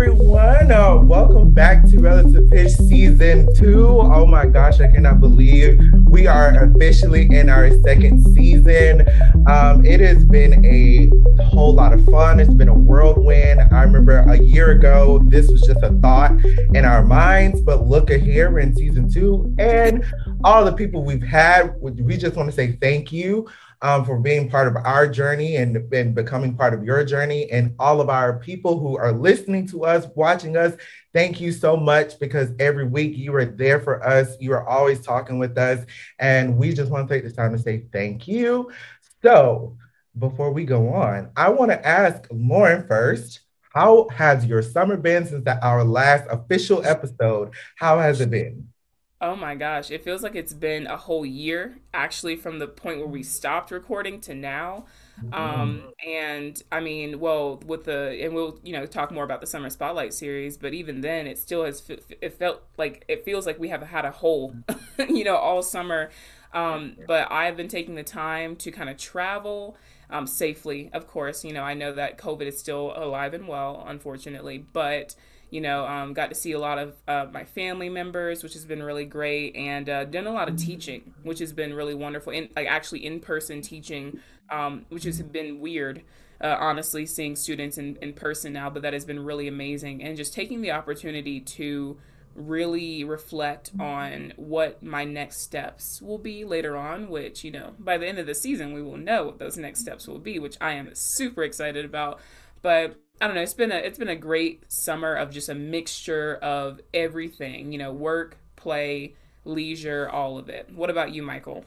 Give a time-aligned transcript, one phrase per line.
[0.00, 0.70] everyone.
[0.70, 3.84] Uh, welcome back to Relative Pitch Season 2.
[3.84, 9.08] Oh my gosh, I cannot believe we are officially in our second season.
[9.48, 11.10] Um, it has been a
[11.46, 12.38] whole lot of fun.
[12.38, 13.60] It's been a whirlwind.
[13.60, 16.30] I remember a year ago, this was just a thought
[16.74, 19.56] in our minds, but look at here, we're in Season 2.
[19.58, 20.04] And
[20.44, 23.48] all the people we've had, we just want to say thank you
[23.82, 27.50] um, for being part of our journey and, and becoming part of your journey.
[27.50, 30.74] And all of our people who are listening to us, watching us,
[31.12, 34.36] thank you so much because every week you are there for us.
[34.40, 35.84] You are always talking with us.
[36.18, 38.70] And we just want to take this time to say thank you.
[39.22, 39.76] So,
[40.18, 43.40] before we go on, I want to ask Lauren first.
[43.72, 47.54] How has your summer been since our last official episode?
[47.76, 48.68] How has it been?
[49.20, 52.98] Oh my gosh, it feels like it's been a whole year actually from the point
[52.98, 54.84] where we stopped recording to now.
[55.32, 59.46] Um, and I mean, well, with the and we'll you know talk more about the
[59.48, 61.82] summer spotlight series, but even then, it still has
[62.20, 64.54] it felt like it feels like we have had a hole,
[65.08, 66.10] you know, all summer.
[66.54, 69.76] Um, but I've been taking the time to kind of travel
[70.10, 70.90] um, safely.
[70.92, 75.16] Of course, you know, I know that COVID is still alive and well, unfortunately, but
[75.50, 78.64] you know, um, got to see a lot of uh, my family members, which has
[78.64, 82.32] been really great, and uh, done a lot of teaching, which has been really wonderful.
[82.32, 86.02] And like actually in person teaching, um, which has been weird.
[86.40, 90.04] Uh, honestly, seeing students in, in person now, but that has been really amazing.
[90.04, 91.98] And just taking the opportunity to
[92.38, 97.98] really reflect on what my next steps will be later on, which, you know, by
[97.98, 100.56] the end of the season, we will know what those next steps will be, which
[100.60, 102.20] I am super excited about.
[102.62, 103.42] But I don't know.
[103.42, 107.72] It's been a it's been a great summer of just a mixture of everything.
[107.72, 110.68] You know, work, play, leisure, all of it.
[110.72, 111.64] What about you, Michael?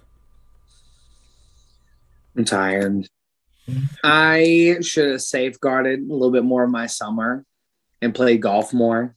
[2.38, 3.08] I'm tired.
[4.03, 7.45] I should have safeguarded a little bit more of my summer
[8.02, 9.15] and played golf more.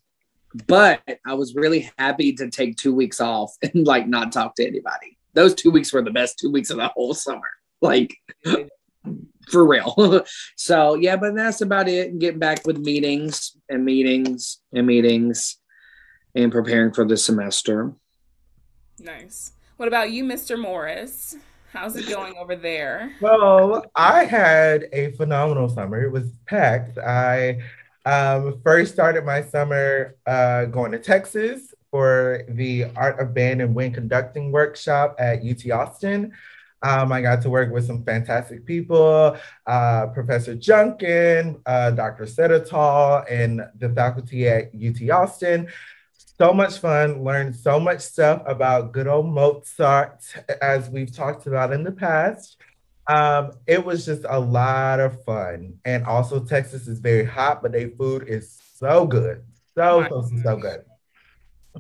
[0.67, 4.67] But I was really happy to take two weeks off and like not talk to
[4.67, 5.19] anybody.
[5.35, 7.51] Those two weeks were the best two weeks of the whole summer.
[7.81, 8.17] Like
[9.51, 10.25] for real.
[10.57, 12.19] so yeah, but that's about it.
[12.19, 15.59] Getting back with meetings and meetings and meetings
[16.35, 17.93] and preparing for the semester.
[18.99, 19.53] Nice.
[19.77, 20.61] What about you, Mr.
[20.61, 21.37] Morris?
[21.73, 23.13] How's it going over there?
[23.21, 26.05] Well, I had a phenomenal summer.
[26.05, 26.99] It was packed.
[26.99, 27.59] I
[28.07, 33.75] um, first started my summer uh, going to Texas for the Art of Band and
[33.75, 36.33] Wind Conducting workshop at UT Austin.
[36.85, 42.25] Um, I got to work with some fantastic people, uh, Professor Junkin, uh, Dr.
[42.27, 45.69] Sedatal, and the faculty at UT Austin.
[46.39, 50.25] So much fun, learned so much stuff about good old Mozart,
[50.61, 52.59] as we've talked about in the past.
[53.07, 55.79] Um, it was just a lot of fun.
[55.87, 59.43] And also, Texas is very hot, but their food is so good.
[59.75, 60.85] So, so, so, good.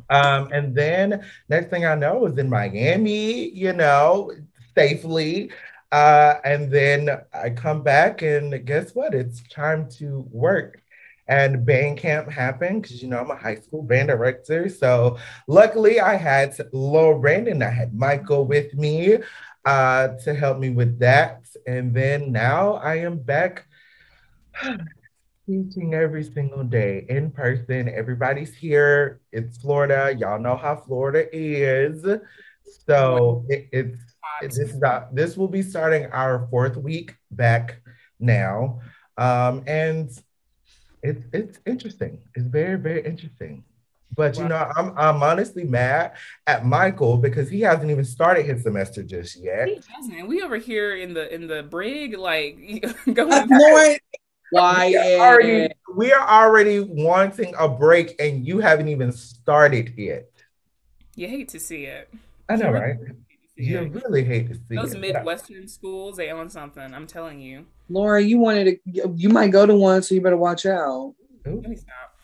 [0.09, 4.33] Um, and then next thing I know is in Miami, you know,
[4.77, 5.51] safely.
[5.93, 9.15] Uh, and then I come back, and guess what?
[9.15, 10.81] It's time to work.
[11.27, 14.69] And band camp happened because you know I'm a high school band director.
[14.69, 19.19] So luckily, I had Laura Brandon, I had Michael with me
[19.65, 21.47] uh, to help me with that.
[21.67, 23.67] And then now I am back
[25.47, 27.89] teaching every single day in person.
[27.89, 29.21] Everybody's here.
[29.33, 30.15] It's Florida.
[30.19, 32.05] Y'all know how Florida is.
[32.87, 37.81] So it, it's this is this will be starting our fourth week back
[38.19, 38.81] now,
[39.17, 40.11] um, and
[41.03, 42.21] it's it's interesting.
[42.35, 43.65] It's very very interesting.
[44.17, 46.13] But you know, I'm I'm honestly mad
[46.47, 49.69] at Michael because he hasn't even started his semester just yet.
[49.69, 50.29] He hasn't.
[50.29, 53.49] We over here in the in the brig, like going.
[53.49, 53.97] More,
[54.51, 59.95] why we are, already, we are already wanting a break, and you haven't even started
[59.97, 60.31] yet.
[61.17, 62.09] You hate to see it.
[62.49, 62.97] I know, right?
[63.57, 65.01] You really hate to see those it.
[65.01, 66.17] Midwestern schools.
[66.17, 66.93] They own something.
[66.93, 67.67] I'm telling you.
[67.89, 69.13] Laura, you wanted to.
[69.15, 71.15] You might go to one, so you better watch out.
[71.45, 72.19] Let me stop.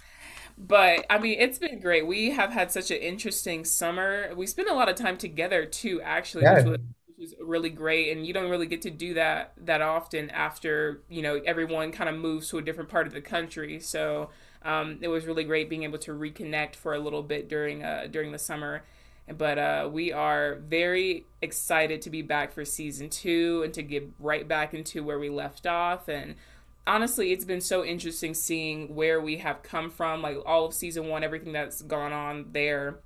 [0.58, 2.06] But I mean, it's been great.
[2.06, 4.32] We have had such an interesting summer.
[4.36, 8.14] We spent a lot of time together too, actually, which was, which was really great.
[8.14, 12.10] And you don't really get to do that that often after you know everyone kind
[12.10, 13.78] of moves to a different part of the country.
[13.78, 14.30] So
[14.62, 18.08] um, it was really great being able to reconnect for a little bit during uh,
[18.10, 18.82] during the summer
[19.36, 24.10] but uh, we are very excited to be back for season two and to get
[24.18, 26.08] right back into where we left off.
[26.08, 26.34] And
[26.86, 31.08] honestly, it's been so interesting seeing where we have come from, like all of season
[31.08, 32.98] one, everything that's gone on there,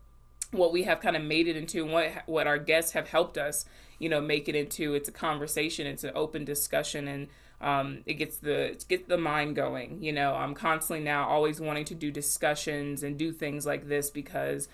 [0.50, 3.36] what we have kind of made it into, and what what our guests have helped
[3.36, 3.64] us,
[3.98, 4.94] you know, make it into.
[4.94, 7.28] It's a conversation, it's an open discussion, and
[7.60, 10.02] um, it gets the it gets the mind going.
[10.02, 14.10] You know, I'm constantly now always wanting to do discussions and do things like this
[14.10, 14.68] because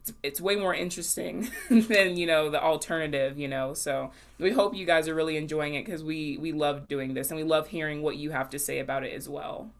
[0.00, 3.38] it's, it's way more interesting than you know the alternative.
[3.38, 6.88] You know, so we hope you guys are really enjoying it because we we love
[6.88, 9.70] doing this and we love hearing what you have to say about it as well.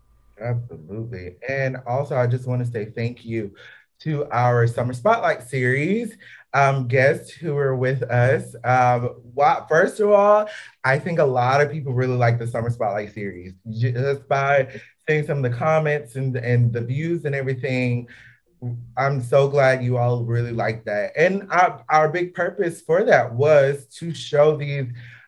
[0.41, 3.55] Absolutely, and also I just want to say thank you
[4.01, 6.17] to our summer spotlight series
[6.53, 8.55] um, guests who are with us.
[8.65, 10.49] Um, what, first of all,
[10.85, 15.27] I think a lot of people really like the Summer Spotlight series just by seeing
[15.27, 18.09] some of the comments and, and the views and everything.
[18.97, 21.13] I'm so glad you all really like that.
[21.17, 24.87] And our, our big purpose for that was to show these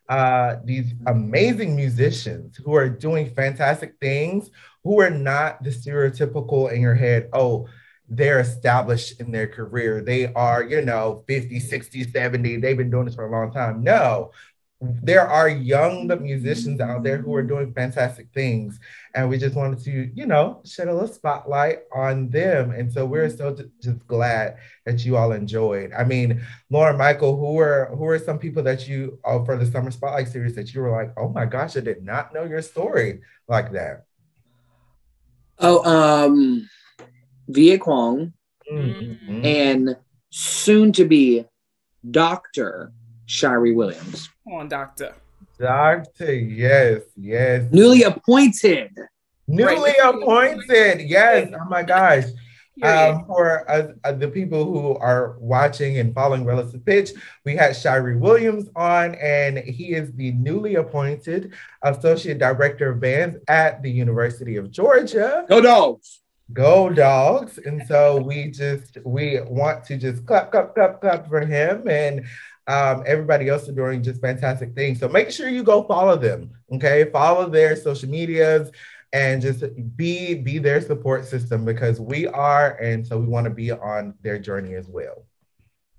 [0.09, 4.51] uh, these amazing musicians who are doing fantastic things,
[4.85, 7.67] who are not the stereotypical in your head, oh,
[8.09, 10.03] they're established in their career.
[10.03, 12.57] They are, you know, 50, 60, 70.
[12.59, 13.83] They've been doing this for a long time.
[13.83, 14.33] No,
[14.83, 18.81] there are young musicians out there who are doing fantastic things.
[19.15, 22.73] And we just wanted to, you know, shed a little spotlight on them.
[22.73, 25.93] And so we're so just glad that you all enjoyed.
[25.97, 29.67] I mean, Lauren Michael, who are who are some people that you uh, for the
[29.67, 32.63] Summer Spotlight series that you were like, oh my gosh, I did not know your
[32.63, 34.05] story like that.
[35.61, 36.69] Oh, um,
[37.47, 38.33] Via Kwong,
[38.71, 39.45] mm-hmm.
[39.45, 39.97] and
[40.31, 41.45] soon to be
[42.11, 42.93] Dr.
[43.27, 44.29] Shari Williams.
[44.53, 45.15] Come on, Doctor.
[45.59, 47.73] Doctor, yes, yes.
[47.73, 48.91] Newly appointed.
[49.49, 50.15] Newly right.
[50.15, 51.51] appointed, yes.
[51.59, 52.25] Oh my gosh.
[52.83, 57.13] Um, for uh, uh, the people who are watching and following Relative Pitch,
[57.47, 63.39] we had Shari Williams on, and he is the newly appointed Associate Director of Bands
[63.49, 65.47] at the University of Georgia.
[65.49, 66.21] Go Dogs!
[66.53, 67.59] Go dogs.
[67.59, 72.27] And so we just we want to just clap, clap, clap, clap for him and
[72.67, 75.01] um, everybody else are doing just fantastic things.
[75.01, 76.51] So make sure you go follow them.
[76.73, 77.11] Okay.
[77.11, 78.71] Follow their social medias
[79.13, 79.65] and just
[79.97, 84.15] be be their support system because we are and so we want to be on
[84.23, 85.27] their journey as well.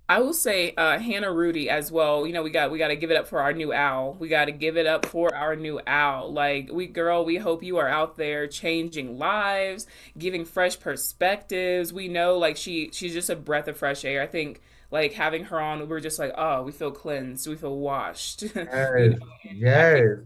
[0.10, 2.28] I will say uh, Hannah Rudy as well.
[2.28, 4.16] You know, we got we got to give it up for our new owl.
[4.20, 6.32] We got to give it up for our new owl.
[6.32, 9.88] Like we girl, we hope you are out there changing lives,
[10.18, 11.94] giving fresh perspectives.
[11.94, 14.22] We know like she she's just a breath of fresh air.
[14.22, 14.62] I think
[14.94, 18.44] like having her on, we're just like, oh, we feel cleansed, we feel washed.
[18.44, 19.18] Yes, you know?
[19.54, 20.20] yes.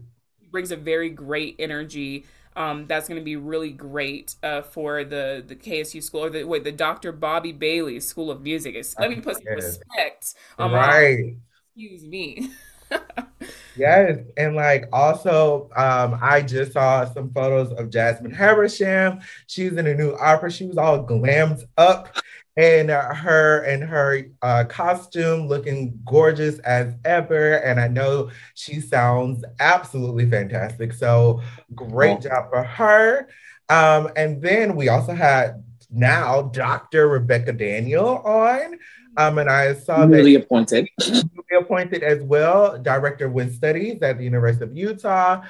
[0.50, 5.44] Brings a very great energy um, that's going to be really great uh, for the
[5.46, 7.12] the KSU school or the wait the Dr.
[7.12, 8.74] Bobbie Bailey School of Music.
[8.74, 10.34] It's, let me put some respect.
[10.58, 11.36] Um, right.
[11.76, 12.50] Excuse me.
[13.76, 19.20] yes, and like also, um, I just saw some photos of Jasmine Habersham.
[19.46, 20.50] She's in a new opera.
[20.50, 22.16] She was all glammed up
[22.58, 27.54] and her and her uh, costume looking gorgeous as ever.
[27.58, 30.92] And I know she sounds absolutely fantastic.
[30.92, 31.40] So
[31.76, 33.28] great job for her.
[33.68, 37.08] Um, and then we also had now Dr.
[37.08, 38.76] Rebecca Daniel on.
[39.16, 44.02] Um, and I saw newly that appointed, newly appointed as well, director of Wind Studies
[44.02, 45.42] at the University of Utah.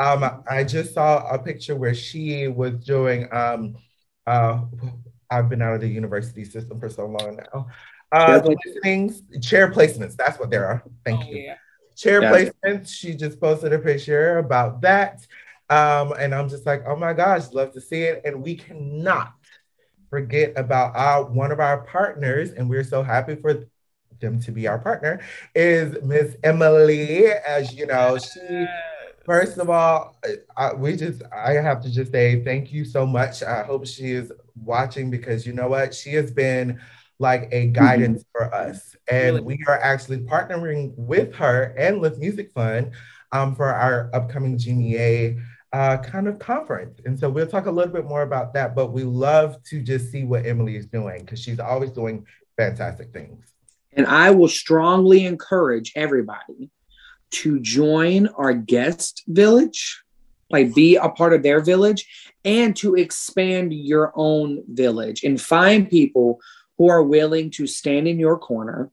[0.00, 3.76] Um, I just saw a picture where she was doing um,
[4.26, 4.62] uh,
[5.30, 7.68] I've been out of the university system for so long now.
[8.12, 8.40] Uh,
[8.82, 10.82] things, chair placements, that's what there are.
[11.04, 11.36] Thank oh, you.
[11.38, 11.54] Yeah.
[11.96, 12.30] Chair yeah.
[12.30, 15.26] placements, she just posted a picture about that.
[15.68, 18.22] Um, and I'm just like, oh my gosh, love to see it.
[18.24, 19.32] And we cannot
[20.10, 23.66] forget about our one of our partners, and we're so happy for
[24.20, 25.20] them to be our partner,
[25.54, 27.26] is Miss Emily.
[27.26, 28.66] As you know, she
[29.26, 30.16] First of all,
[30.56, 33.42] I, we just I have to just say thank you so much.
[33.42, 35.92] I hope she is watching because you know what?
[35.92, 36.80] She has been
[37.18, 38.44] like a guidance mm-hmm.
[38.44, 38.94] for us.
[39.10, 39.40] And really?
[39.40, 42.92] we are actually partnering with her and with Music Fund
[43.32, 45.42] um, for our upcoming GMEA
[45.72, 47.00] uh, kind of conference.
[47.04, 50.12] And so we'll talk a little bit more about that, but we love to just
[50.12, 52.24] see what Emily is doing because she's always doing
[52.56, 53.44] fantastic things.
[53.92, 56.70] And I will strongly encourage everybody
[57.30, 60.02] to join our guest village,
[60.50, 62.06] like be a part of their village,
[62.44, 66.40] and to expand your own village and find people
[66.78, 68.90] who are willing to stand in your corner,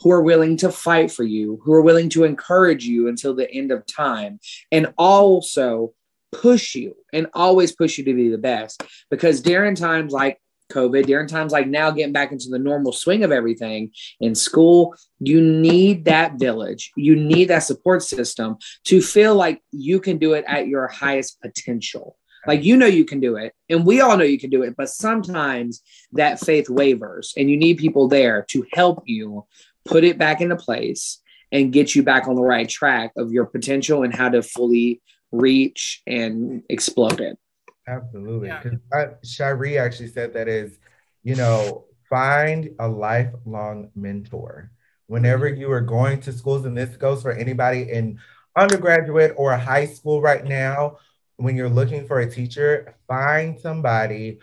[0.00, 3.50] who are willing to fight for you, who are willing to encourage you until the
[3.50, 4.40] end of time,
[4.72, 5.92] and also
[6.32, 8.82] push you and always push you to be the best.
[9.10, 10.40] Because during times like
[10.74, 14.94] COVID, during times like now, getting back into the normal swing of everything in school,
[15.20, 16.92] you need that village.
[16.96, 21.40] You need that support system to feel like you can do it at your highest
[21.40, 22.16] potential.
[22.46, 24.74] Like you know you can do it, and we all know you can do it,
[24.76, 25.80] but sometimes
[26.12, 29.46] that faith wavers, and you need people there to help you
[29.84, 31.20] put it back into place
[31.52, 35.00] and get you back on the right track of your potential and how to fully
[35.30, 37.36] reach and exploded.
[37.86, 38.50] Absolutely.
[38.50, 39.14] Because yeah.
[39.22, 40.78] Shari actually said that is,
[41.22, 44.70] you know, find a lifelong mentor.
[45.06, 45.60] Whenever mm-hmm.
[45.60, 48.18] you are going to schools, and this goes for anybody in
[48.56, 50.98] undergraduate or high school right now,
[51.36, 54.38] when you're looking for a teacher, find somebody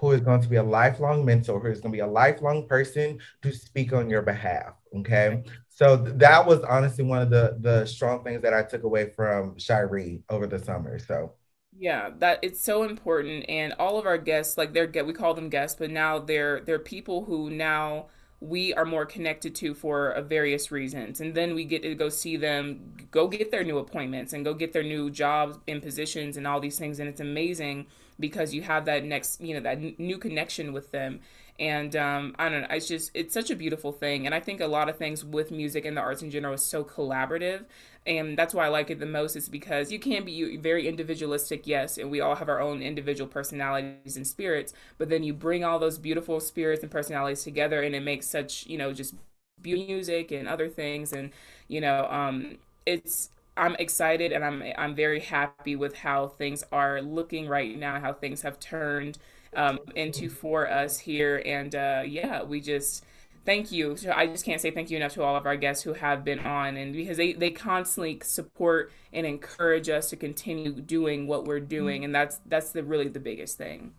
[0.00, 2.66] who is going to be a lifelong mentor, who is going to be a lifelong
[2.66, 4.74] person to speak on your behalf.
[4.96, 5.42] Okay.
[5.68, 9.56] So that was honestly one of the the strong things that I took away from
[9.56, 10.98] Shiree over the summer.
[10.98, 11.34] So
[11.80, 15.48] yeah, that it's so important, and all of our guests, like they're we call them
[15.48, 18.06] guests, but now they're they're people who now
[18.40, 22.36] we are more connected to for various reasons, and then we get to go see
[22.36, 26.46] them go get their new appointments and go get their new jobs and positions and
[26.46, 27.86] all these things, and it's amazing
[28.18, 31.20] because you have that next you know that new connection with them
[31.60, 32.68] and um, I don't know.
[32.72, 35.52] It's just it's such a beautiful thing, and I think a lot of things with
[35.52, 37.66] music and the arts in general is so collaborative,
[38.06, 39.36] and that's why I like it the most.
[39.36, 43.28] Is because you can be very individualistic, yes, and we all have our own individual
[43.28, 47.94] personalities and spirits, but then you bring all those beautiful spirits and personalities together, and
[47.94, 49.14] it makes such you know just
[49.62, 51.30] beauty music and other things, and
[51.68, 57.02] you know um, it's I'm excited and I'm I'm very happy with how things are
[57.02, 59.18] looking right now, how things have turned
[59.54, 61.42] um, into for us here.
[61.44, 63.04] And uh, yeah, we just
[63.44, 63.96] thank you.
[63.96, 66.24] So I just can't say thank you enough to all of our guests who have
[66.24, 71.44] been on, and because they they constantly support and encourage us to continue doing what
[71.44, 73.92] we're doing, and that's that's the really the biggest thing.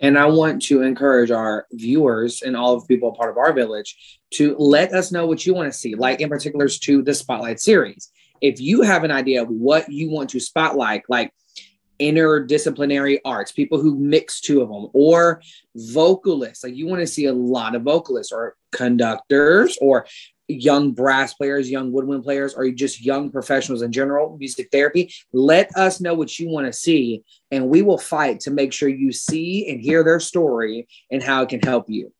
[0.00, 3.52] And I want to encourage our viewers and all of the people part of our
[3.52, 7.14] village to let us know what you want to see, like in particulars to the
[7.14, 8.10] Spotlight series.
[8.40, 11.32] If you have an idea of what you want to spotlight, like
[12.00, 15.42] interdisciplinary arts, people who mix two of them, or
[15.74, 16.64] vocalists.
[16.64, 20.06] Like you want to see a lot of vocalists or conductors or
[20.48, 25.12] young brass players, young woodwind players, or just young professionals in general, music therapy.
[25.32, 28.88] Let us know what you want to see, and we will fight to make sure
[28.88, 32.12] you see and hear their story and how it can help you.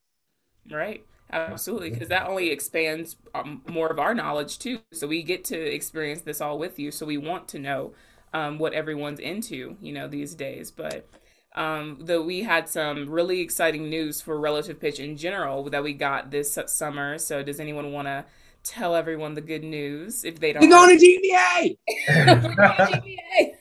[0.71, 1.04] Right.
[1.31, 4.78] Absolutely, because that only expands um, more of our knowledge too.
[4.93, 6.93] So we get to experience this all with you.
[6.93, 7.93] So we want to know
[8.35, 10.71] um, what everyone's into, you know, these days.
[10.71, 11.09] But
[11.55, 15.95] um, though we had some really exciting news for relative pitch in general that we
[15.95, 17.17] got this summer.
[17.17, 18.25] So does anyone want to
[18.64, 20.62] tell everyone the good news if they don't?
[20.62, 21.79] You're going to GMEA.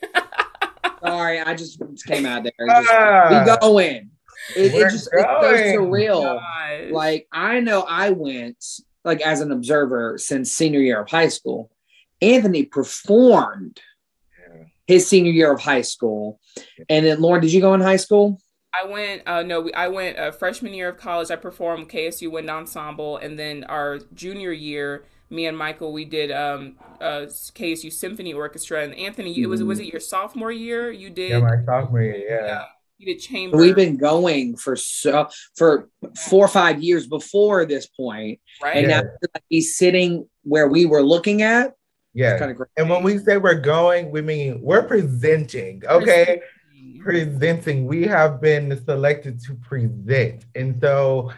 [1.06, 2.54] Sorry, I just came out there.
[2.68, 4.10] Just, uh, we going.
[4.56, 6.40] It, it just it's so surreal.
[6.40, 6.92] Gosh.
[6.92, 8.64] Like I know I went
[9.06, 11.70] like as an observer since senior year of high school.
[12.22, 13.82] Anthony performed
[14.88, 16.40] his senior year of high school.
[16.90, 18.40] And then, Lauren, did you go in high school?
[18.74, 19.22] I went.
[19.28, 21.30] Uh, no, I went uh, freshman year of college.
[21.30, 26.32] I performed KSU Wind Ensemble, and then our junior year, me and Michael, we did
[26.32, 28.84] um, uh, KSU Symphony Orchestra.
[28.84, 29.44] And Anthony, mm-hmm.
[29.44, 30.92] it was was it your sophomore year?
[30.92, 31.32] You did.
[31.32, 32.26] Yeah, my sophomore year.
[32.28, 32.46] Yeah.
[32.46, 32.64] yeah.
[32.98, 33.58] You did chamber.
[33.58, 38.78] We've been going for so for four or five years before this point, right?
[38.78, 39.02] And yeah.
[39.02, 41.74] now he's sitting where we were looking at
[42.14, 42.38] yeah.
[42.38, 42.70] Kind of great.
[42.78, 46.42] And when we say we're going, we mean we're presenting, okay?
[47.02, 47.02] Presenting.
[47.02, 47.86] presenting.
[47.86, 50.46] We have been selected to present.
[50.56, 51.32] And so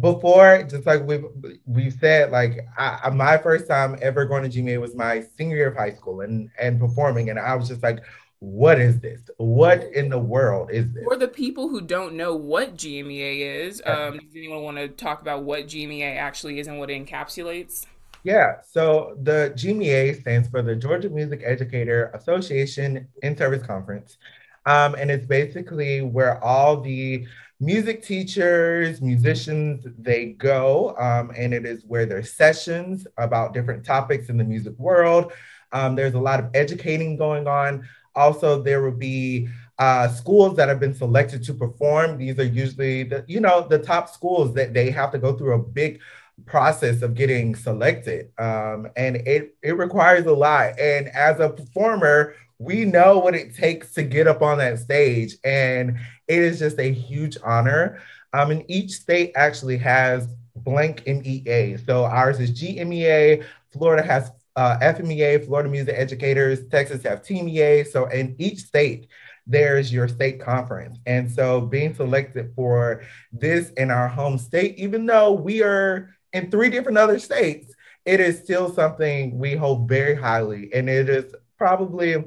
[0.00, 1.24] before, just like we've
[1.66, 5.68] we've said, like I, my first time ever going to GMA was my senior year
[5.68, 7.30] of high school and and performing.
[7.30, 8.00] And I was just like,
[8.38, 9.20] what is this?
[9.36, 11.04] What in the world is this?
[11.04, 15.20] For the people who don't know what GMEA is, um, does anyone want to talk
[15.20, 17.84] about what GMEA actually is and what it encapsulates?
[18.22, 24.18] Yeah, so the GMEA stands for the Georgia Music Educator Association in Service Conference.
[24.66, 27.26] Um, and it's basically where all the
[27.60, 30.94] music teachers, musicians, they go.
[30.98, 35.32] Um, and it is where there's sessions about different topics in the music world.
[35.72, 37.88] Um, there's a lot of educating going on.
[38.14, 39.48] Also, there will be
[39.78, 42.18] uh, schools that have been selected to perform.
[42.18, 45.54] These are usually the, you know, the top schools that they have to go through
[45.54, 46.00] a big
[46.46, 48.30] process of getting selected.
[48.38, 50.78] Um, and it, it requires a lot.
[50.78, 55.36] And as a performer, we know what it takes to get up on that stage.
[55.44, 58.00] And it is just a huge honor.
[58.32, 61.78] Um, and each state actually has blank MEA.
[61.78, 67.86] So ours is GMEA, Florida has uh, FMEA, Florida Music Educators, Texas have TMEA.
[67.86, 69.08] So in each state,
[69.46, 70.98] there's your state conference.
[71.06, 76.50] And so being selected for this in our home state, even though we are in
[76.50, 80.72] three different other states, it is still something we hold very highly.
[80.72, 82.24] And it is probably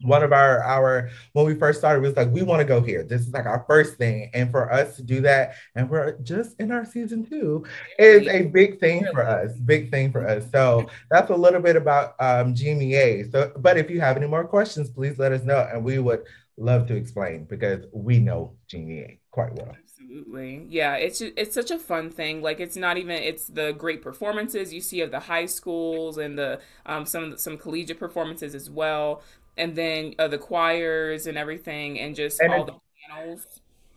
[0.00, 3.02] one of our our when we first started was like we want to go here.
[3.02, 4.30] This is like our first thing.
[4.34, 7.64] And for us to do that and we're just in our season two
[7.98, 10.50] is a big thing for us big thing for us.
[10.50, 14.44] So that's a little bit about um gma so but if you have any more
[14.44, 16.24] questions please let us know and we would
[16.56, 19.74] love to explain because we know gma quite well
[20.04, 20.66] Absolutely.
[20.68, 22.42] Yeah, it's just, it's such a fun thing.
[22.42, 26.38] Like it's not even it's the great performances you see of the high schools and
[26.38, 29.22] the um some some collegiate performances as well
[29.56, 32.74] and then uh, the choirs and everything, and just and all the
[33.08, 33.46] panels.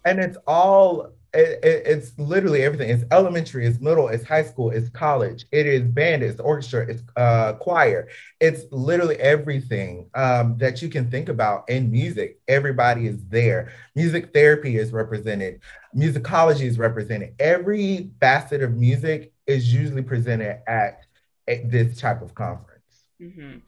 [0.05, 2.89] And it's all it, it, it's literally everything.
[2.89, 7.03] It's elementary, it's middle, it's high school, it's college, it is band, it's orchestra, it's
[7.15, 8.07] uh, choir.
[8.39, 12.39] It's literally everything um, that you can think about in music.
[12.47, 13.71] Everybody is there.
[13.95, 15.61] Music therapy is represented.
[15.95, 17.35] Musicology is represented.
[17.39, 21.05] Every facet of music is usually presented at,
[21.47, 22.81] at this type of conference.
[23.21, 23.59] Mm-hmm.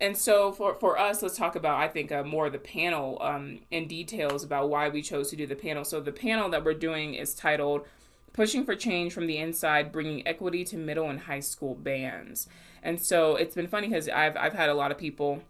[0.00, 3.60] And so for, for us, let's talk about, I think, uh, more the panel um,
[3.70, 5.84] in details about why we chose to do the panel.
[5.84, 7.86] So the panel that we're doing is titled
[8.32, 12.48] Pushing for Change from the Inside, Bringing Equity to Middle and High School Bands.
[12.82, 15.42] And so it's been funny because I've, I've had a lot of people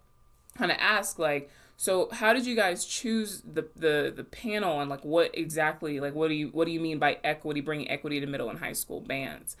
[0.57, 4.87] kind of ask, like, so how did you guys choose the, the the panel and
[4.87, 8.19] like what exactly like what do you what do you mean by equity bringing equity
[8.19, 9.57] to middle and high school bands?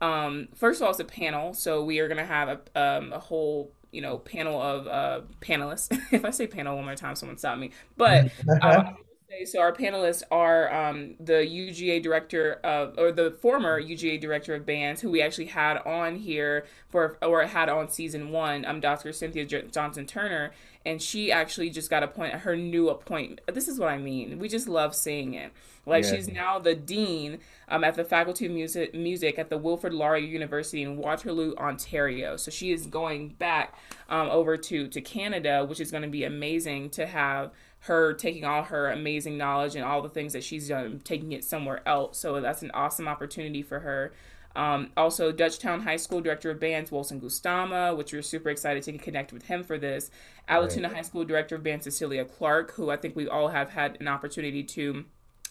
[0.00, 3.18] Um, first of all, it's a panel, so we are gonna have a, um, a
[3.18, 5.88] whole you know panel of uh, panelists.
[6.12, 7.70] if I say panel one more time, someone stop me.
[7.96, 8.30] But
[9.44, 14.64] so our panelists are um, the UGA director of, or the former UGA director of
[14.64, 19.12] bands, who we actually had on here for, or had on season one, um, Dr.
[19.12, 20.52] Cynthia Johnston Turner,
[20.86, 23.40] and she actually just got appointed her new appointment.
[23.52, 24.38] This is what I mean.
[24.38, 25.52] We just love seeing it.
[25.86, 26.14] Like yeah.
[26.14, 30.24] she's now the dean um, at the Faculty of Music, Music at the Wilfrid Laurier
[30.24, 32.36] University in Waterloo, Ontario.
[32.36, 33.74] So she is going back
[34.08, 37.50] um, over to to Canada, which is going to be amazing to have
[37.84, 41.44] her taking all her amazing knowledge and all the things that she's done, taking it
[41.44, 42.18] somewhere else.
[42.18, 44.12] So that's an awesome opportunity for her.
[44.56, 48.96] Um, also, Dutchtown High School Director of Bands, Wilson Gustama, which we're super excited to
[48.96, 50.10] connect with him for this.
[50.48, 50.94] Allatoona right.
[50.94, 54.08] High School Director of Band, Cecilia Clark, who I think we all have had an
[54.08, 55.04] opportunity to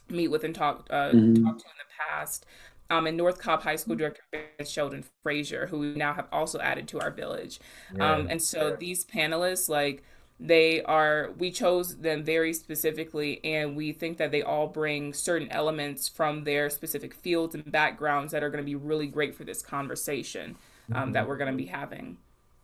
[0.09, 1.45] meet with and talk, uh, mm-hmm.
[1.45, 2.47] talk to in the past.
[2.89, 4.23] Um, and North Cobb High School Director
[4.65, 7.59] Sheldon Frazier, who we now have also added to our village.
[7.99, 10.03] Um, and so these panelists, like,
[10.43, 15.49] they are we chose them very specifically and we think that they all bring certain
[15.51, 19.45] elements from their specific fields and backgrounds that are going to be really great for
[19.45, 20.55] this conversation
[20.91, 21.11] um, mm-hmm.
[21.13, 22.17] that we're going to be having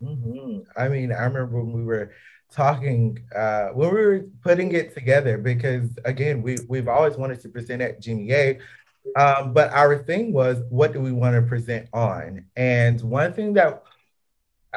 [0.04, 0.60] mm-hmm.
[0.78, 2.12] i mean i remember when we were
[2.52, 7.48] talking uh, when we were putting it together because again we, we've always wanted to
[7.48, 8.60] present at gma
[9.16, 13.54] um, but our thing was what do we want to present on and one thing
[13.54, 13.84] that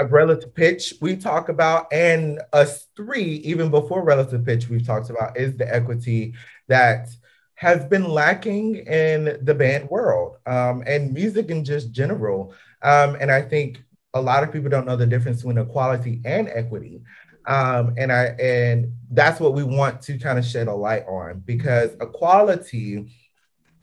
[0.08, 5.36] relative pitch we talk about, and us three, even before relative pitch, we've talked about
[5.36, 6.34] is the equity
[6.68, 7.08] that
[7.54, 12.54] has been lacking in the band world um, and music in just general.
[12.82, 13.82] Um, and I think
[14.14, 17.02] a lot of people don't know the difference between equality and equity.
[17.46, 21.40] Um, and I and that's what we want to kind of shed a light on
[21.40, 23.08] because equality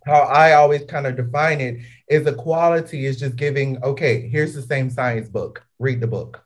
[0.05, 4.61] how I always kind of define it is equality is just giving, okay, here's the
[4.61, 6.43] same science book, read the book.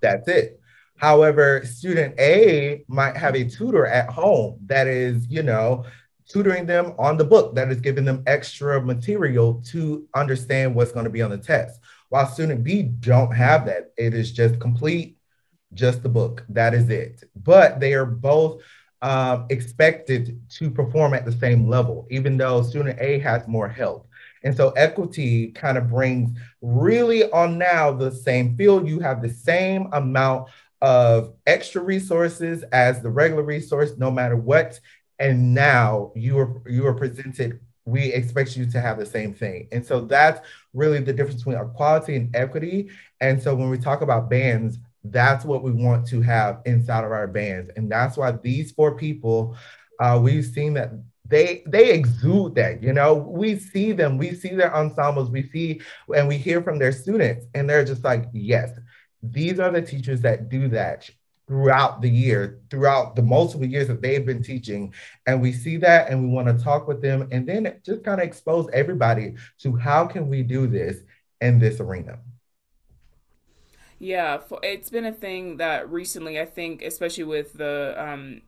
[0.00, 0.60] That's it.
[0.96, 5.84] However, student A might have a tutor at home that is, you know,
[6.28, 11.04] tutoring them on the book, that is giving them extra material to understand what's going
[11.04, 11.80] to be on the test.
[12.08, 13.92] While student B don't have that.
[13.96, 15.18] It is just complete,
[15.74, 16.44] just the book.
[16.48, 17.22] That is it.
[17.36, 18.62] But they are both
[19.00, 24.08] um, expected to perform at the same level, even though student A has more help.
[24.44, 28.88] And so equity kind of brings really on now the same field.
[28.88, 30.48] You have the same amount
[30.80, 34.78] of extra resources as the regular resource, no matter what.
[35.18, 37.60] And now you are you are presented.
[37.84, 39.68] We expect you to have the same thing.
[39.72, 42.90] And so that's really the difference between equality and equity.
[43.20, 47.12] And so when we talk about bands, that's what we want to have inside of
[47.12, 47.70] our bands.
[47.76, 49.56] And that's why these four people,
[50.00, 50.92] uh, we've seen that
[51.28, 53.14] they they exude that you know?
[53.14, 55.80] We see them we see their ensembles we see
[56.14, 58.70] and we hear from their students and they're just like yes
[59.22, 61.08] these are the teachers that do that
[61.48, 64.94] throughout the year throughout the multiple years that they've been teaching.
[65.26, 68.20] And we see that and we want to talk with them and then just kind
[68.20, 70.98] of expose everybody to how can we do this
[71.40, 72.18] in this arena?
[73.98, 78.42] Yeah, it's been a thing that recently I think, especially with the um,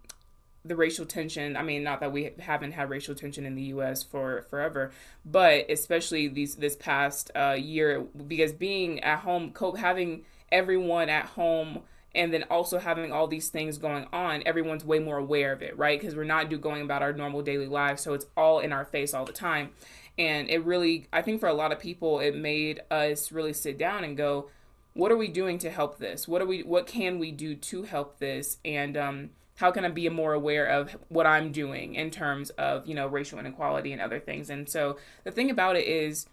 [0.65, 1.57] the racial tension.
[1.57, 4.03] I mean, not that we haven't had racial tension in the U.S.
[4.03, 4.91] for forever,
[5.25, 11.81] but especially these this past uh, year, because being at home, having everyone at home
[12.15, 15.77] and then also having all these things going on everyone's way more aware of it
[15.79, 18.73] right because we're not do going about our normal daily lives so it's all in
[18.73, 19.71] our face all the time
[20.19, 23.79] and it really i think for a lot of people it made us really sit
[23.79, 24.49] down and go
[24.95, 27.83] what are we doing to help this what are we what can we do to
[27.85, 32.11] help this and um how can I be more aware of what I'm doing in
[32.11, 34.49] terms of, you know, racial inequality and other things.
[34.49, 36.27] And so the thing about it is,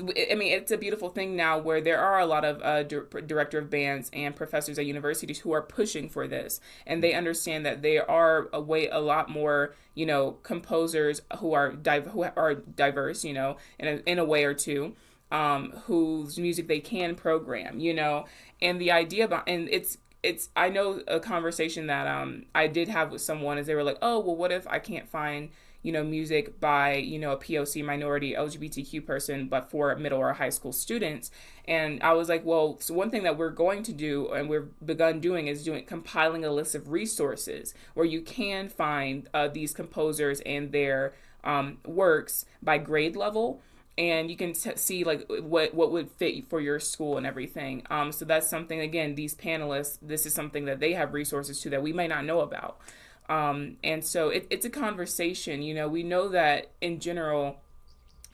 [0.00, 3.20] I mean, it's a beautiful thing now where there are a lot of uh, di-
[3.26, 7.66] director of bands and professors at universities who are pushing for this, and they understand
[7.66, 11.72] that there are a way a lot more, you know, composers who are
[12.12, 14.94] who are diverse, you know, in a, in a way or two,
[15.30, 18.24] um, whose music they can program, you know,
[18.62, 22.88] and the idea about and it's it's I know a conversation that um I did
[22.88, 25.50] have with someone is they were like, oh well, what if I can't find
[25.82, 30.32] you know, music by, you know, a POC minority LGBTQ person, but for middle or
[30.32, 31.30] high school students.
[31.66, 34.68] And I was like, well, so one thing that we're going to do and we've
[34.84, 39.72] begun doing is doing compiling a list of resources where you can find uh, these
[39.72, 43.60] composers and their um, works by grade level
[43.98, 47.82] and you can t- see like what what would fit for your school and everything
[47.90, 51.68] um so that's something again these panelists this is something that they have resources to
[51.68, 52.80] that we may not know about
[53.28, 55.62] um, and so it, it's a conversation.
[55.62, 57.60] You know, we know that in general,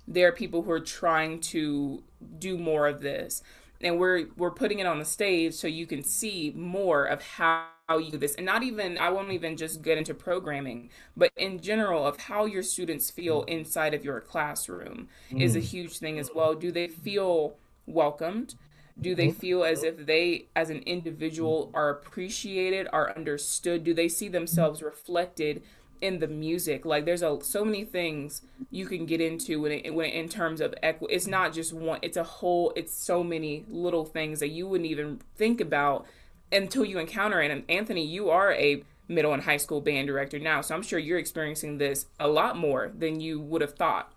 [0.06, 2.02] there are people who are trying to
[2.38, 3.42] do more of this,
[3.80, 7.66] and we're we're putting it on the stage so you can see more of how
[7.90, 11.60] you do this and not even i won't even just get into programming but in
[11.60, 15.40] general of how your students feel inside of your classroom mm.
[15.40, 15.62] is a mm.
[15.62, 18.54] huge thing as well do they feel welcomed
[19.00, 19.38] do they mm-hmm.
[19.38, 23.84] feel as if they, as an individual, are appreciated, are understood?
[23.84, 25.62] Do they see themselves reflected
[26.00, 26.84] in the music?
[26.84, 30.28] Like, there's a, so many things you can get into when, it, when it, in
[30.28, 31.14] terms of equity.
[31.14, 32.72] It's not just one; it's a whole.
[32.76, 36.06] It's so many little things that you wouldn't even think about
[36.52, 37.50] until you encounter it.
[37.50, 40.98] And Anthony, you are a middle and high school band director now, so I'm sure
[40.98, 44.12] you're experiencing this a lot more than you would have thought.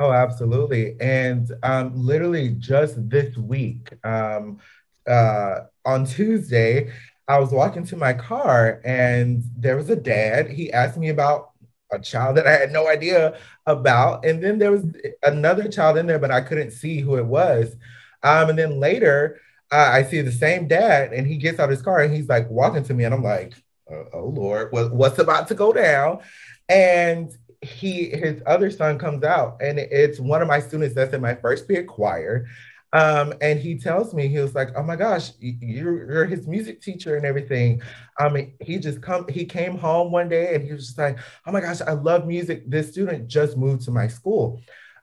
[0.00, 0.96] Oh, absolutely.
[1.00, 4.60] And um, literally just this week, um,
[5.08, 6.92] uh, on Tuesday,
[7.28, 10.50] I was walking to my car and there was a dad.
[10.50, 11.50] He asked me about
[11.92, 14.24] a child that I had no idea about.
[14.24, 14.84] And then there was
[15.22, 17.76] another child in there, but I couldn't see who it was.
[18.22, 21.70] Um, and then later, uh, I see the same dad and he gets out of
[21.70, 23.04] his car and he's like walking to me.
[23.04, 23.54] And I'm like,
[23.90, 26.20] oh, oh Lord, what, what's about to go down?
[26.68, 31.20] And he his other son comes out and it's one of my students that's in
[31.20, 32.46] my first year choir
[32.92, 36.80] um, and he tells me he was like oh my gosh you're, you're his music
[36.80, 37.82] teacher and everything.
[38.18, 41.18] I mean he just come he came home one day and he was just like
[41.46, 42.68] oh my gosh i love music.
[42.68, 44.60] This student just moved to my school.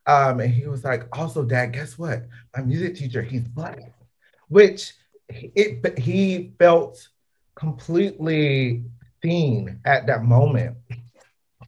[0.08, 2.24] Um, and he was like also dad guess what?
[2.56, 3.80] My music teacher he's black.
[4.48, 4.93] Which
[5.30, 7.08] it he felt
[7.56, 8.84] completely
[9.24, 10.78] seen at that moment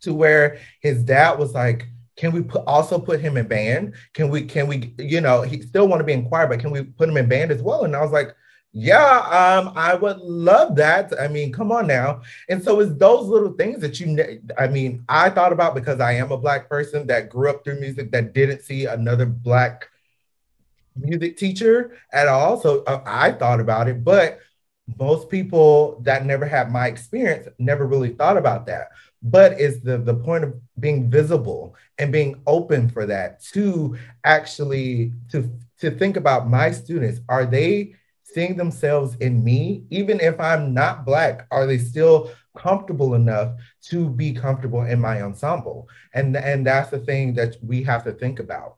[0.02, 3.94] to where his dad was like, can we put, also put him in band?
[4.14, 6.72] Can we, can we, you know, he still want to be in choir, but can
[6.72, 7.86] we put him in band as well?
[7.86, 8.36] And I was like,
[8.74, 11.14] yeah, um, I would love that.
[11.20, 12.22] I mean, come on now.
[12.50, 16.14] And so it's those little things that you, I mean, I thought about because I
[16.14, 19.88] am a black person that grew up through music that didn't see another black
[20.96, 22.60] music teacher at all.
[22.60, 24.40] So uh, I thought about it, but
[25.00, 28.90] most people that never had my experience never really thought about that
[29.22, 35.14] but is the the point of being visible and being open for that to actually
[35.32, 35.50] to
[35.80, 37.22] to think about my students.
[37.30, 39.84] Are they seeing themselves in me?
[39.90, 43.54] Even if i'm not black are they still comfortable enough
[43.84, 45.88] to be comfortable in my ensemble?
[46.14, 48.76] And and that's the thing that we have to think about.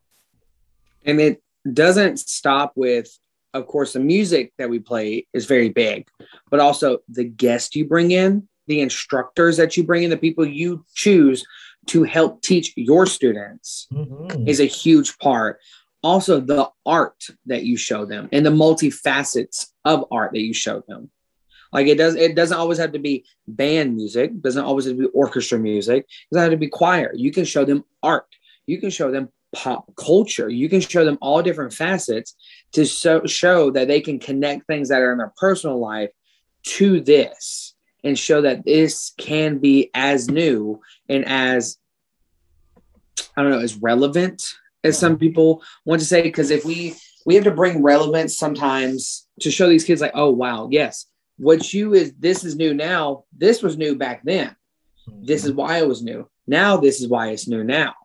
[1.06, 1.42] And it
[1.74, 3.10] doesn't stop with
[3.54, 6.08] of course the music that we play is very big
[6.50, 10.46] but also the guest you bring in the instructors that you bring in, the people
[10.46, 11.44] you choose
[11.88, 14.48] to help teach your students mm-hmm.
[14.48, 15.60] is a huge part.
[16.02, 20.82] Also, the art that you show them and the multifacets of art that you show
[20.88, 21.10] them.
[21.74, 25.02] Like it does, it doesn't always have to be band music, doesn't always have to
[25.02, 27.12] be orchestra music, it doesn't have to be choir.
[27.14, 28.28] You can show them art,
[28.66, 32.36] you can show them pop culture, you can show them all different facets
[32.74, 36.12] to so, show that they can connect things that are in their personal life
[36.64, 37.69] to this
[38.04, 41.78] and show that this can be as new and as
[43.36, 44.44] I don't know, as relevant
[44.84, 46.22] as some people want to say.
[46.22, 50.30] Because if we we have to bring relevance sometimes to show these kids, like, oh
[50.30, 51.06] wow, yes,
[51.38, 53.24] what you is this is new now.
[53.36, 54.56] This was new back then.
[55.22, 56.30] This is why it was new.
[56.48, 57.96] Now this is why it's new now.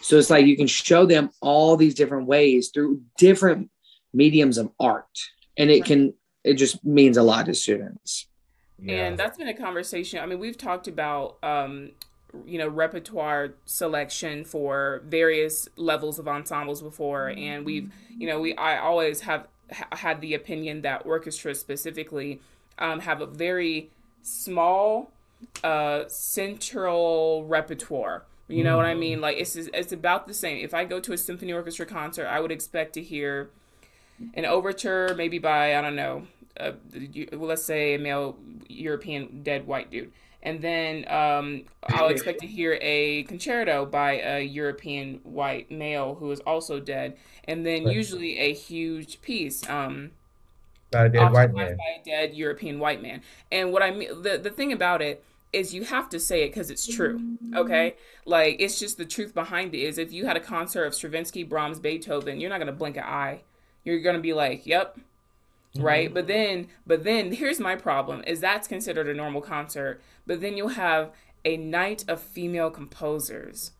[0.00, 3.70] So it's like you can show them all these different ways through different
[4.14, 5.18] mediums of art,
[5.56, 6.14] and it can
[6.44, 8.26] it just means a lot to students.
[8.82, 9.06] Yeah.
[9.06, 10.18] And that's been a conversation.
[10.18, 11.92] I mean, we've talked about um,
[12.46, 18.54] you know repertoire selection for various levels of ensembles before and we've you know we
[18.56, 22.40] i always have ha- had the opinion that orchestras specifically
[22.78, 23.90] um, have a very
[24.22, 25.10] small
[25.62, 28.78] uh, central repertoire you know mm.
[28.78, 31.52] what i mean like it's it's about the same if i go to a symphony
[31.52, 33.50] orchestra concert i would expect to hear
[34.34, 36.26] an overture maybe by i don't know
[36.60, 36.72] uh,
[37.32, 38.36] well, let's say a male
[38.68, 40.12] european dead white dude
[40.42, 46.30] and then um, I'll expect to hear a concerto by a European white male who
[46.32, 47.94] is also dead, and then right.
[47.94, 49.68] usually a huge piece.
[49.68, 50.10] Um,
[50.90, 51.76] by a dead white man.
[51.76, 53.22] By a dead European white man.
[53.52, 56.48] And what I mean, the the thing about it is you have to say it
[56.48, 57.36] because it's true.
[57.54, 59.78] Okay, like it's just the truth behind it.
[59.78, 63.04] Is if you had a concert of Stravinsky, Brahms, Beethoven, you're not gonna blink an
[63.04, 63.42] eye.
[63.84, 64.98] You're gonna be like, "Yep,
[65.74, 65.86] Mm-hmm.
[65.86, 70.42] right but then but then here's my problem is that's considered a normal concert but
[70.42, 71.12] then you'll have
[71.46, 73.70] a night of female composers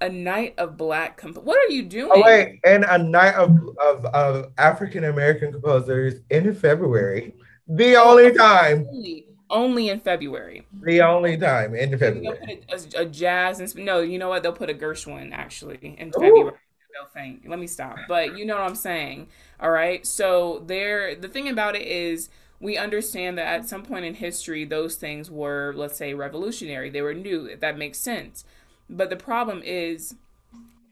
[0.00, 2.10] a night of black comp- what are you doing?
[2.12, 7.32] Oh wait and a night of, of, of african american composers in february
[7.68, 8.86] the only time.
[8.88, 10.66] Only, only in february.
[10.82, 12.62] The only time in february.
[12.68, 16.50] a, a, jazz and no you know what they'll put a gershwin actually in february.
[16.50, 16.58] Ooh
[16.96, 17.42] they'll think.
[17.46, 17.98] Let me stop.
[18.08, 19.28] But you know what I'm saying.
[19.60, 20.06] All right.
[20.06, 22.28] So there the thing about it is
[22.60, 26.90] we understand that at some point in history those things were, let's say, revolutionary.
[26.90, 27.54] They were new.
[27.56, 28.44] That makes sense.
[28.88, 30.14] But the problem is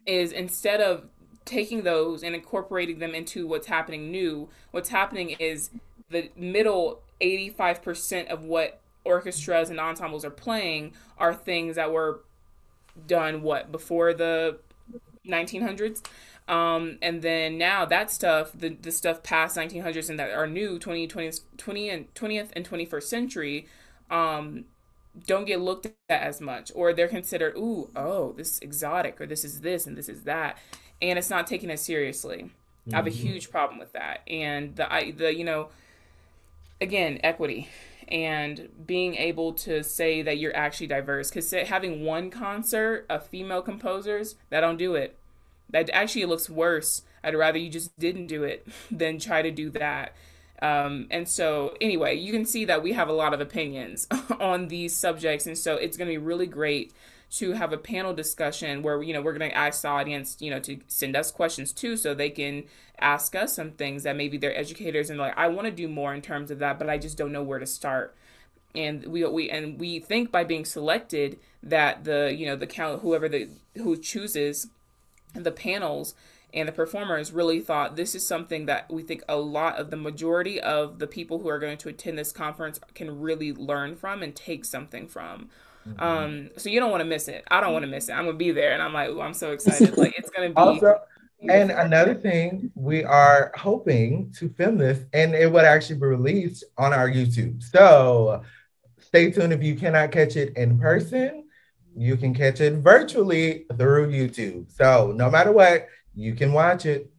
[0.07, 1.07] is instead of
[1.45, 5.71] taking those and incorporating them into what's happening new, what's happening is
[6.11, 12.23] the middle 85% of what orchestras and ensembles are playing are things that were
[13.07, 14.59] done what before the
[15.27, 16.03] 1900s.
[16.47, 20.79] Um, and then now that stuff, the, the stuff past 1900s and that are new
[20.79, 23.67] 20, 20, 20 and 20th and 21st century,
[24.11, 24.65] um,
[25.27, 29.27] don't get looked at as much, or they're considered, ooh, oh, this is exotic, or
[29.27, 30.59] this is this and this is that,
[31.01, 32.51] and it's not taken as seriously.
[32.87, 32.95] Mm-hmm.
[32.95, 33.29] I have a mm-hmm.
[33.29, 35.69] huge problem with that, and the I the you know,
[36.81, 37.69] again, equity
[38.09, 41.31] and being able to say that you're actually diverse.
[41.31, 45.19] Because having one concert of female composers that don't do it
[45.71, 47.03] that actually looks worse.
[47.23, 50.15] I'd rather you just didn't do it than try to do that.
[50.63, 54.07] Um, and so anyway you can see that we have a lot of opinions
[54.41, 56.93] on these subjects and so it's going to be really great
[57.35, 60.51] to have a panel discussion where you know we're going to ask the audience you
[60.51, 62.65] know to send us questions too so they can
[63.01, 66.15] ask us some things that maybe they're educators and like I want to do more
[66.15, 68.15] in terms of that but I just don't know where to start.
[68.75, 73.03] And we we and we think by being selected that the you know the count
[73.03, 74.69] whoever the who chooses
[75.33, 76.15] the panels
[76.53, 79.97] and the performers really thought this is something that we think a lot of the
[79.97, 84.23] majority of the people who are going to attend this conference can really learn from
[84.23, 85.51] and take something from
[85.89, 86.03] Mm-hmm.
[86.03, 87.45] Um, so you don't want to miss it.
[87.51, 88.13] I don't want to miss it.
[88.13, 89.97] I'm gonna be there, and I'm like, I'm so excited.
[89.97, 90.57] Like it's gonna be.
[90.57, 90.99] Also,
[91.49, 96.65] and another thing, we are hoping to film this, and it would actually be released
[96.79, 97.63] on our YouTube.
[97.63, 98.43] So
[99.01, 99.53] stay tuned.
[99.53, 101.45] If you cannot catch it in person,
[101.97, 104.73] you can catch it virtually through YouTube.
[104.73, 107.11] So no matter what, you can watch it.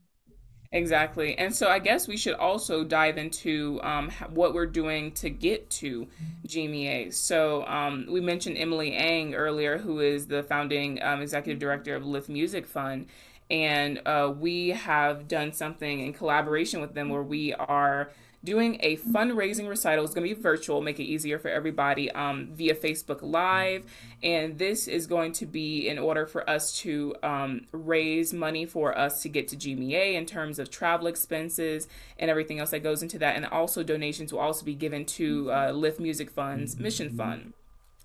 [0.75, 1.37] Exactly.
[1.37, 5.69] And so I guess we should also dive into um, what we're doing to get
[5.69, 6.05] to
[6.45, 7.13] GMEA.
[7.13, 12.05] So um, we mentioned Emily Ang earlier, who is the founding um, executive director of
[12.05, 13.07] Lift Music Fund.
[13.49, 18.11] And uh, we have done something in collaboration with them where we are
[18.45, 20.05] doing a fundraising recital.
[20.05, 23.85] It's going to be virtual, make it easier for everybody um, via Facebook Live.
[24.23, 28.97] And this is going to be in order for us to um, raise money for
[28.97, 33.03] us to get to GMEA in terms of travel expenses and everything else that goes
[33.03, 33.35] into that.
[33.35, 37.53] And also, donations will also be given to uh, Lift Music Fund's Mission Fund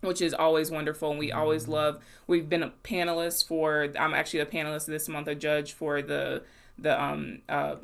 [0.02, 4.40] which is always wonderful and we always love we've been a panelist for i'm actually
[4.40, 6.42] a panelist this month a judge for the
[6.78, 7.76] the um uh,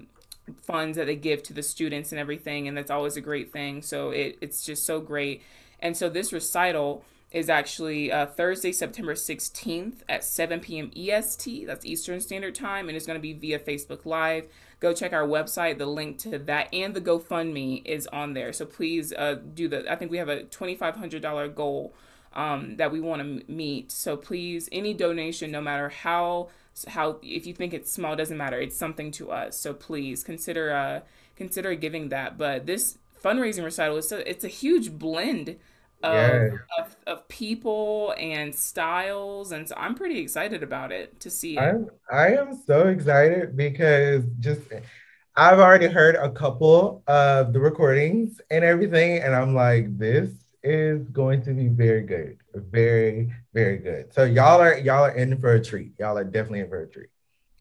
[0.63, 3.83] funds that they give to the students and everything and that's always a great thing.
[3.83, 5.43] So it, it's just so great.
[5.81, 11.85] And so this recital is actually uh, thursday september 16th at 7 p.m est that's
[11.85, 14.47] eastern standard time and it's going to be via facebook live.
[14.79, 15.79] Go check our website.
[15.79, 18.53] The link to that and the gofundme is on there.
[18.53, 21.95] So please uh, do the i think we have a $2500 goal
[22.33, 23.91] um, that we want to meet.
[23.91, 26.51] So please any donation no matter how
[26.85, 28.61] how if you think it's small doesn't matter.
[28.61, 29.59] It's something to us.
[29.59, 31.01] So please consider uh
[31.37, 32.39] consider giving that.
[32.39, 35.57] But this fundraising recital is so it's a huge blend
[36.03, 36.51] of, yeah.
[36.79, 39.53] of, of people and styles.
[39.53, 41.61] And so i'm pretty excited about it to see it.
[41.61, 44.61] I'm, i am so excited because just
[45.39, 50.31] I've already heard a couple of the recordings and everything, and I'm like, this
[50.67, 54.13] is going to be very good, very, very good.
[54.13, 55.93] So y'all are y'all are in for a treat.
[55.99, 57.09] Y'all are definitely in for a treat.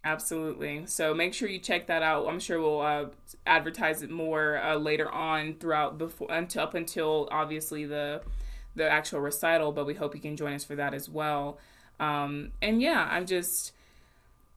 [0.04, 0.86] Absolutely.
[0.86, 2.28] So make sure you check that out.
[2.28, 3.06] I'm sure we'll uh,
[3.48, 8.22] advertise it more uh, later on throughout before until up until obviously the
[8.76, 9.72] the actual recital.
[9.72, 11.60] But we hope you can join us for that as well.
[12.00, 13.74] Um, and yeah, I'm just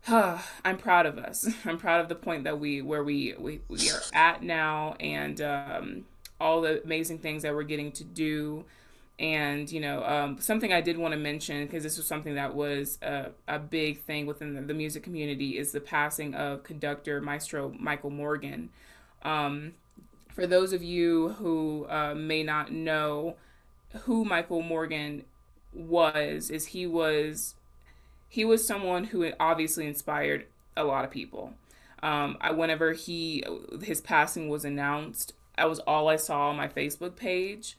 [0.08, 1.48] I'm proud of us.
[1.64, 5.40] I'm proud of the point that we where we we, we are at now and
[5.40, 6.04] um,
[6.40, 8.64] all the amazing things that we're getting to do.
[9.18, 12.54] And, you know, um, something I did want to mention, because this was something that
[12.54, 17.20] was a, a big thing within the, the, music community, is the passing of conductor
[17.20, 18.70] Maestro Michael Morgan.
[19.22, 19.74] Um,
[20.32, 23.36] for those of you who uh, may not know
[24.02, 25.24] who Michael Morgan
[25.72, 27.56] was, is he was
[28.28, 30.46] he was someone who obviously inspired
[30.76, 31.54] a lot of people.
[32.02, 33.44] Um, I, whenever he
[33.82, 37.76] his passing was announced, that was all I saw on my Facebook page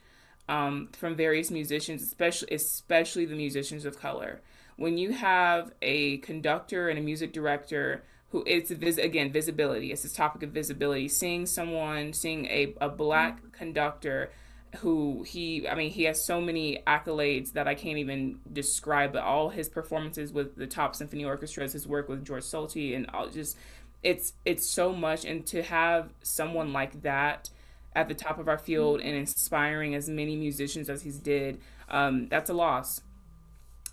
[0.48, 4.42] um, from various musicians, especially especially the musicians of color.
[4.76, 10.02] When you have a conductor and a music director who it's vis- again visibility, it's
[10.02, 11.08] this topic of visibility.
[11.08, 14.30] Seeing someone, seeing a, a black conductor
[14.76, 19.22] who he I mean he has so many accolades that I can't even describe but
[19.22, 23.28] all his performances with the top symphony orchestras his work with Georg Solti and all
[23.28, 23.56] just
[24.02, 27.50] it's it's so much and to have someone like that
[27.94, 32.28] at the top of our field and inspiring as many musicians as he's did, um,
[32.28, 33.02] that's a loss.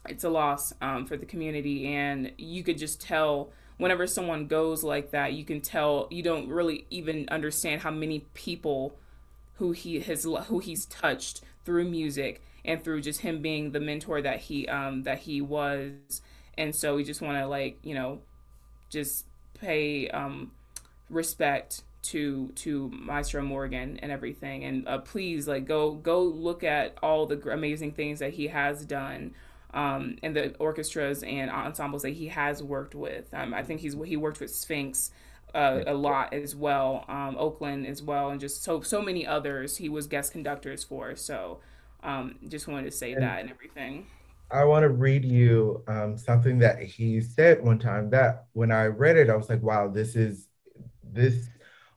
[0.07, 4.83] It's a loss um, for the community, and you could just tell whenever someone goes
[4.83, 8.97] like that, you can tell you don't really even understand how many people
[9.55, 14.21] who he has who he's touched through music and through just him being the mentor
[14.21, 16.21] that he um, that he was,
[16.57, 18.19] and so we just want to like you know
[18.89, 19.25] just
[19.59, 20.51] pay um,
[21.09, 24.63] respect to to Maestro Morgan and everything.
[24.63, 28.85] And uh, please, like, go go look at all the amazing things that he has
[28.85, 29.33] done,
[29.73, 33.33] um, and the orchestras and ensembles that he has worked with.
[33.33, 35.11] Um, I think he's he worked with Sphinx.
[35.55, 39.77] Uh, a lot as well, um, Oakland as well, and just so so many others.
[39.77, 41.61] He was guest conductors for, so
[42.03, 44.07] um, just wanted to say and that and everything.
[44.51, 48.09] I want to read you um, something that he said one time.
[48.09, 50.47] That when I read it, I was like, "Wow, this is
[51.03, 51.49] this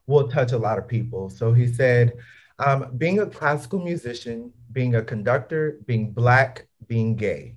[0.07, 1.31] will touch a lot of people.
[1.31, 2.15] So he said,
[2.59, 7.57] um, being a classical musician, being a conductor, being Black, being gay,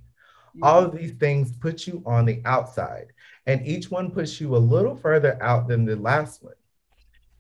[0.49, 0.63] mm-hmm.
[0.63, 3.07] all of these things put you on the outside,
[3.45, 6.53] and each one puts you a little further out than the last one.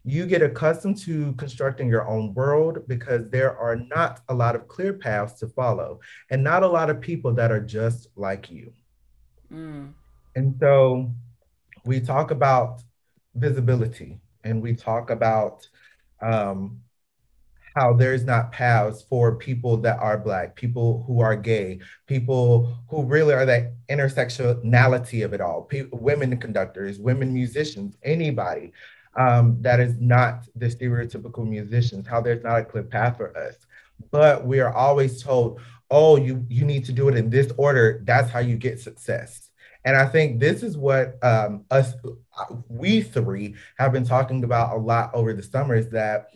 [0.03, 4.67] You get accustomed to constructing your own world because there are not a lot of
[4.67, 8.73] clear paths to follow, and not a lot of people that are just like you.
[9.49, 9.93] Mm.
[10.35, 11.11] And so
[11.85, 12.81] we talk about
[13.35, 15.67] visibility and we talk about
[16.21, 16.81] um,
[17.75, 23.03] how there's not paths for people that are black, people who are gay, people who
[23.03, 28.71] really are that intersectionality of it all, people, women conductors, women musicians, anybody
[29.15, 33.55] um, that is not the stereotypical musicians, how there's not a clear path for us.
[34.11, 38.01] But we are always told, oh, you you need to do it in this order.
[38.03, 39.49] That's how you get success.
[39.85, 41.93] And I think this is what um, us,
[42.69, 46.27] we three, have been talking about a lot over the summer is that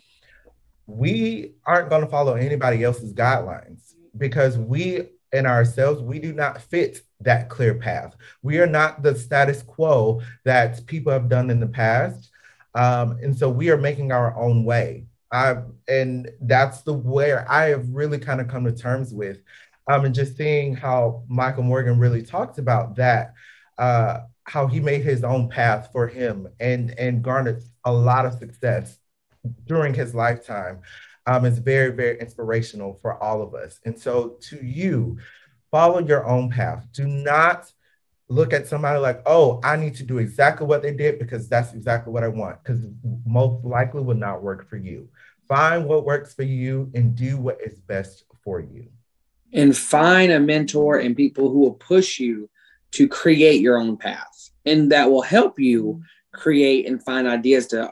[0.86, 6.62] we aren't going to follow anybody else's guidelines because we in ourselves, we do not
[6.62, 8.16] fit that clear path.
[8.42, 12.30] We are not the status quo that people have done in the past.
[12.76, 15.06] Um, and so we are making our own way.
[15.32, 15.58] I,
[15.90, 19.42] and that's the where I have really kind of come to terms with
[19.88, 23.34] um, and just seeing how Michael Morgan really talked about that,
[23.78, 28.34] uh, how he made his own path for him and and garnered a lot of
[28.34, 28.98] success
[29.66, 30.82] during his lifetime.
[31.26, 33.82] Um, is very very inspirational for all of us.
[33.84, 35.18] And so to you,
[35.72, 36.88] follow your own path.
[36.94, 37.72] Do not
[38.30, 41.74] look at somebody like, oh, I need to do exactly what they did because that's
[41.74, 42.82] exactly what I want, because
[43.26, 45.10] most likely will not work for you.
[45.50, 48.88] Find what works for you and do what is best for you
[49.54, 52.50] and find a mentor and people who will push you
[52.92, 56.02] to create your own path and that will help you
[56.34, 57.92] create and find ideas to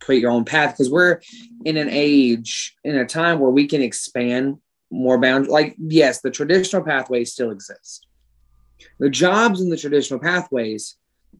[0.00, 0.72] create your own path.
[0.72, 1.20] Because we're
[1.64, 4.58] in an age in a time where we can expand
[4.90, 5.52] more boundaries.
[5.52, 8.06] Like yes the traditional pathways still exist.
[8.98, 10.96] The jobs in the traditional pathways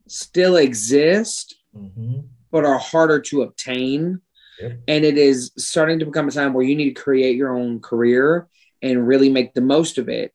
[0.08, 2.20] still exist mm-hmm.
[2.50, 4.20] but are harder to obtain.
[4.58, 4.78] Yep.
[4.88, 7.78] and it is starting to become a time where you need to create your own
[7.78, 8.48] career
[8.82, 10.32] and really make the most of it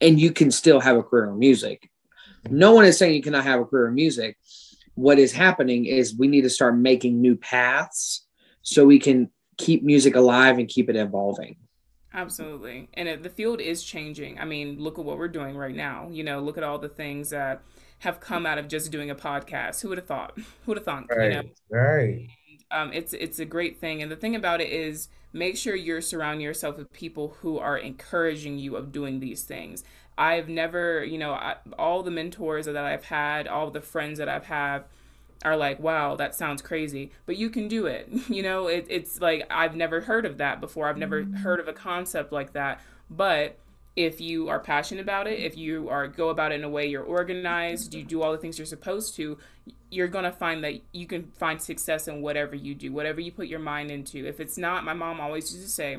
[0.00, 1.90] and you can still have a career in music
[2.50, 4.36] no one is saying you cannot have a career in music
[4.94, 8.26] what is happening is we need to start making new paths
[8.62, 11.56] so we can keep music alive and keep it evolving.
[12.12, 12.88] Absolutely.
[12.94, 14.38] And the field is changing.
[14.38, 16.08] I mean, look at what we're doing right now.
[16.10, 17.62] You know, look at all the things that
[17.98, 19.80] have come out of just doing a podcast.
[19.80, 20.32] Who would have thought?
[20.36, 21.04] Who would have thought?
[21.10, 21.32] Right.
[21.32, 21.48] You know?
[21.70, 22.28] Right.
[22.70, 24.02] Um, it's it's a great thing.
[24.02, 27.76] And the thing about it is make sure you're surrounding yourself with people who are
[27.76, 29.84] encouraging you of doing these things.
[30.16, 34.28] I've never, you know, I, all the mentors that I've had, all the friends that
[34.28, 34.84] I've had
[35.44, 38.08] are like, wow, that sounds crazy, but you can do it.
[38.28, 40.88] You know, it, it's like, I've never heard of that before.
[40.88, 41.34] I've never mm-hmm.
[41.36, 42.80] heard of a concept like that.
[43.10, 43.58] But
[43.96, 46.86] if you are passionate about it, if you are go about it in a way
[46.86, 49.38] you're organized, you do all the things you're supposed to,
[49.90, 53.30] you're going to find that you can find success in whatever you do, whatever you
[53.30, 54.26] put your mind into.
[54.26, 55.98] If it's not, my mom always used to say,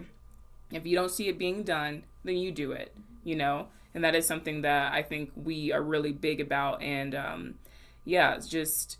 [0.71, 2.93] if you don't see it being done, then you do it,
[3.23, 3.67] you know?
[3.93, 6.81] And that is something that I think we are really big about.
[6.81, 7.55] And um,
[8.03, 8.97] yeah, it's just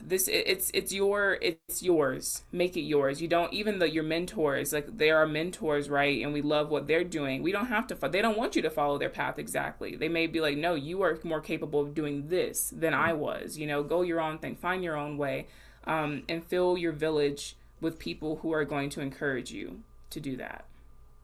[0.00, 2.42] this it's it's your it's yours.
[2.52, 3.20] Make it yours.
[3.20, 6.22] You don't even though your mentors like they are mentors right?
[6.22, 7.42] And we love what they're doing.
[7.42, 9.96] We don't have to they don't want you to follow their path exactly.
[9.96, 13.58] They may be like no you are more capable of doing this than i was.
[13.58, 14.56] You know go your own thing.
[14.56, 15.46] Find your own way
[15.84, 19.80] um, and fill your village with people who are going to encourage you
[20.10, 20.64] to do that.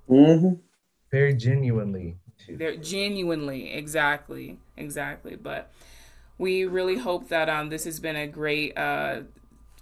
[0.09, 0.61] Mm-hmm.
[1.11, 2.17] very genuinely.
[2.49, 5.37] They're genuinely exactly exactly.
[5.37, 5.73] But
[6.39, 9.21] we really hope that um, this has been a great uh,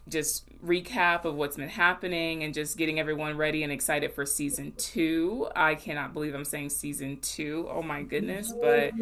[0.08, 4.72] just recap of what's been happening and just getting everyone ready and excited for season
[4.76, 5.48] two.
[5.56, 7.66] I cannot believe I'm saying season two.
[7.70, 8.52] Oh my goodness.
[8.52, 8.92] But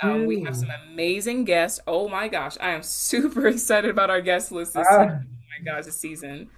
[0.00, 1.80] um, we have some amazing guests.
[1.86, 2.56] Oh my gosh.
[2.60, 5.02] I am super excited about our guest list this ah.
[5.02, 6.48] Oh my gosh, this season.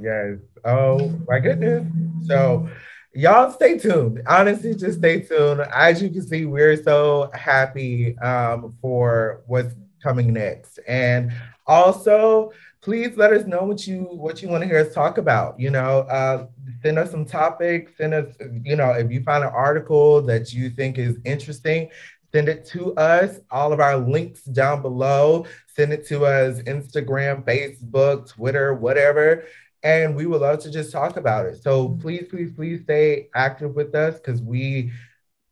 [0.00, 0.38] Yes.
[0.64, 1.86] Oh my goodness.
[2.26, 2.68] So
[3.14, 4.22] y'all stay tuned.
[4.26, 5.60] Honestly, just stay tuned.
[5.72, 9.74] As you can see, we're so happy um, for what's
[10.04, 10.78] coming next.
[10.86, 11.32] And
[11.66, 12.52] also,
[12.82, 15.58] please let us know what you what you want to hear us talk about.
[15.58, 16.46] You know, uh,
[16.82, 17.92] send us some topics.
[17.96, 21.88] Send us, you know, if you find an article that you think is interesting,
[22.32, 23.40] send it to us.
[23.50, 25.46] All of our links down below.
[25.74, 29.44] Send it to us Instagram, Facebook, Twitter, whatever.
[29.82, 31.62] And we would love to just talk about it.
[31.62, 34.92] So please, please, please stay active with us because we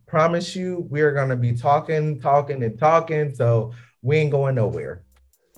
[0.07, 3.35] promise you we're going to be talking, talking, and talking.
[3.35, 3.73] So
[4.03, 5.05] we ain't going nowhere.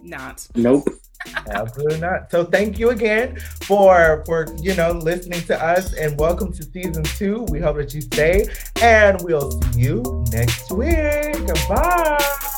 [0.03, 0.47] Not.
[0.55, 0.87] Nope.
[1.51, 2.31] Absolutely not.
[2.31, 7.03] So thank you again for for you know listening to us and welcome to season
[7.03, 7.47] two.
[7.51, 8.47] We hope that you stay
[8.83, 11.47] and we'll see you next week.
[11.69, 12.51] Bye.